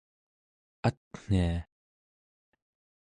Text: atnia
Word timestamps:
atnia 0.87 1.57